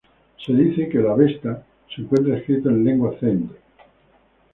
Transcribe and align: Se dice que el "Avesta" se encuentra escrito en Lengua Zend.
Se 0.43 0.51
dice 0.51 0.89
que 0.89 0.97
el 0.97 1.05
"Avesta" 1.07 1.63
se 1.95 2.01
encuentra 2.01 2.35
escrito 2.35 2.69
en 2.69 2.83
Lengua 2.83 3.13
Zend. 3.19 3.51